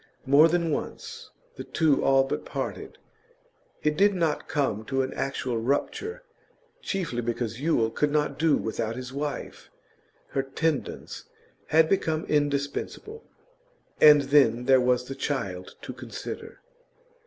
[0.25, 2.97] More than once the two all but parted.
[3.83, 6.23] It did not come to an actual rupture,
[6.81, 9.69] chiefly because Yule could not do without his wife;
[10.29, 11.25] her tendance
[11.67, 13.23] had become indispensable.
[14.01, 16.61] And then there was the child to consider.